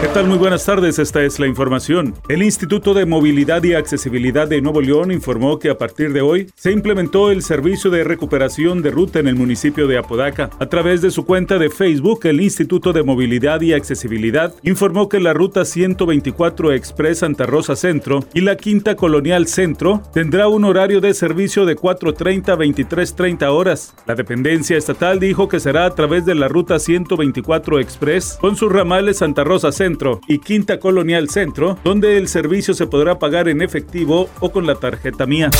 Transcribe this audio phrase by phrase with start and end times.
[0.00, 0.28] ¿Qué tal?
[0.28, 2.14] Muy buenas tardes, esta es la información.
[2.30, 6.50] El Instituto de Movilidad y Accesibilidad de Nuevo León informó que a partir de hoy
[6.56, 10.48] se implementó el servicio de recuperación de ruta en el municipio de Apodaca.
[10.58, 15.20] A través de su cuenta de Facebook, el Instituto de Movilidad y Accesibilidad informó que
[15.20, 21.02] la ruta 124 Express Santa Rosa Centro y la Quinta Colonial Centro tendrá un horario
[21.02, 23.94] de servicio de 4.30 a 23.30 horas.
[24.06, 28.72] La dependencia estatal dijo que será a través de la ruta 124 Express con sus
[28.72, 29.89] ramales Santa Rosa Centro
[30.28, 34.76] y Quinta Colonial Centro, donde el servicio se podrá pagar en efectivo o con la
[34.76, 35.50] tarjeta mía.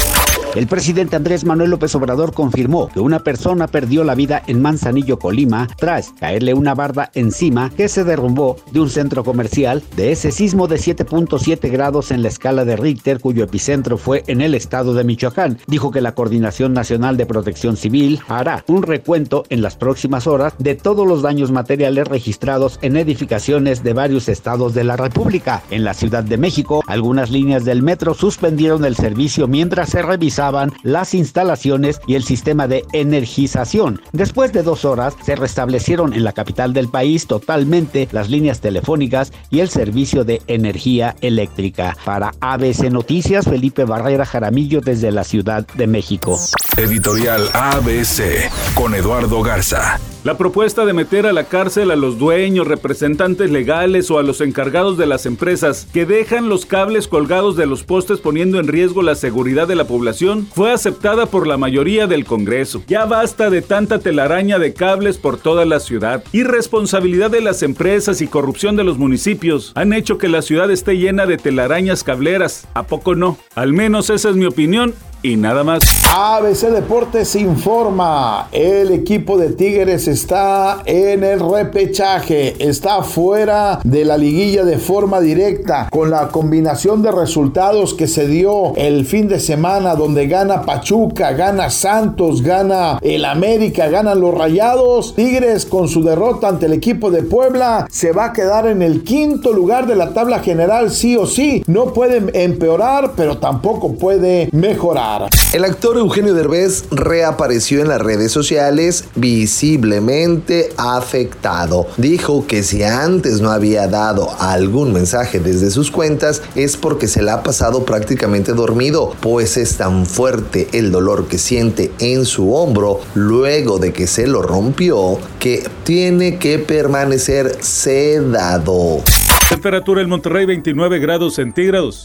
[0.57, 5.17] El presidente Andrés Manuel López Obrador confirmó que una persona perdió la vida en Manzanillo,
[5.17, 10.33] Colima, tras caerle una barda encima que se derrumbó de un centro comercial de ese
[10.33, 14.93] sismo de 7.7 grados en la escala de Richter, cuyo epicentro fue en el estado
[14.93, 15.59] de Michoacán.
[15.69, 20.55] Dijo que la Coordinación Nacional de Protección Civil hará un recuento en las próximas horas
[20.59, 25.63] de todos los daños materiales registrados en edificaciones de varios estados de la República.
[25.71, 30.40] En la Ciudad de México, algunas líneas del metro suspendieron el servicio mientras se revisaba
[30.83, 34.01] las instalaciones y el sistema de energización.
[34.13, 39.33] Después de dos horas, se restablecieron en la capital del país totalmente las líneas telefónicas
[39.51, 41.96] y el servicio de energía eléctrica.
[42.05, 46.38] Para ABC Noticias, Felipe Barrera Jaramillo desde la Ciudad de México.
[46.77, 50.01] Editorial ABC con Eduardo Garza.
[50.23, 54.43] La propuesta de meter a la cárcel a los dueños, representantes legales o a los
[54.43, 59.01] encargados de las empresas que dejan los cables colgados de los postes poniendo en riesgo
[59.01, 62.82] la seguridad de la población fue aceptada por la mayoría del Congreso.
[62.87, 66.22] Ya basta de tanta telaraña de cables por toda la ciudad.
[66.32, 70.99] Irresponsabilidad de las empresas y corrupción de los municipios han hecho que la ciudad esté
[70.99, 72.69] llena de telarañas cableras.
[72.75, 73.38] ¿A poco no?
[73.55, 75.82] Al menos esa es mi opinión y nada más.
[76.12, 84.17] ABC Deportes informa, el equipo de Tigres está en el repechaje, está fuera de la
[84.17, 89.41] liguilla de forma directa con la combinación de resultados que se dio el fin de
[89.41, 95.15] semana donde gana Pachuca, gana Santos, gana el América, ganan los Rayados.
[95.15, 99.05] Tigres con su derrota ante el equipo de Puebla se va a quedar en el
[99.05, 101.62] quinto lugar de la tabla general sí o sí.
[101.66, 105.09] No puede empeorar, pero tampoco puede mejorar.
[105.53, 111.88] El actor Eugenio Derbez reapareció en las redes sociales visiblemente afectado.
[111.97, 117.22] Dijo que si antes no había dado algún mensaje desde sus cuentas es porque se
[117.22, 122.54] le ha pasado prácticamente dormido, pues es tan fuerte el dolor que siente en su
[122.54, 129.03] hombro luego de que se lo rompió que tiene que permanecer sedado.
[129.48, 132.04] Temperatura en Monterrey 29 grados centígrados.